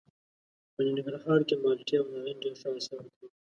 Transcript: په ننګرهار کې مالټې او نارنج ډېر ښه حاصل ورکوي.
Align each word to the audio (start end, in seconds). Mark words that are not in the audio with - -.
په 0.73 0.79
ننګرهار 0.87 1.41
کې 1.47 1.55
مالټې 1.63 1.95
او 1.99 2.05
نارنج 2.11 2.37
ډېر 2.41 2.53
ښه 2.61 2.67
حاصل 2.73 2.93
ورکوي. 2.95 3.27